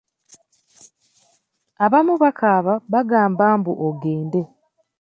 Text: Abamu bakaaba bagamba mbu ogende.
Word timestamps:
Abamu 1.85 2.13
bakaaba 2.23 2.73
bagamba 2.93 3.45
mbu 3.59 3.73
ogende. 3.87 4.41